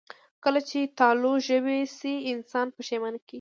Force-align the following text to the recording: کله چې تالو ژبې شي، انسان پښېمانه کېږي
کله 0.43 0.59
چې 0.69 0.79
تالو 0.99 1.31
ژبې 1.47 1.79
شي، 1.97 2.13
انسان 2.33 2.67
پښېمانه 2.77 3.17
کېږي 3.21 3.29